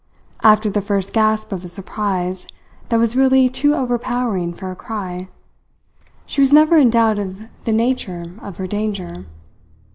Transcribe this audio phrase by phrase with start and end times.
[0.41, 2.47] After the first gasp of a surprise
[2.89, 5.27] that was really too over powering for a cry,
[6.25, 9.27] she was never in doubt of the nature of her danger.